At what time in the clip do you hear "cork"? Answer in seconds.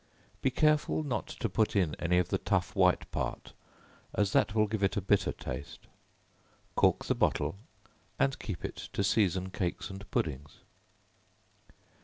6.73-7.05